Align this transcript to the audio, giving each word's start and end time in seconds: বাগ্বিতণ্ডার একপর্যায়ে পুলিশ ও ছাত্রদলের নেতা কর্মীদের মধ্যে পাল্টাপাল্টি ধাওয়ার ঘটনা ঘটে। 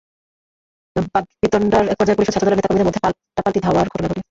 বাগ্বিতণ্ডার 1.15 1.83
একপর্যায়ে 1.91 2.17
পুলিশ 2.17 2.29
ও 2.29 2.33
ছাত্রদলের 2.33 2.57
নেতা 2.57 2.67
কর্মীদের 2.67 2.87
মধ্যে 2.87 3.03
পাল্টাপাল্টি 3.03 3.59
ধাওয়ার 3.65 3.87
ঘটনা 3.87 4.07
ঘটে। 4.07 4.19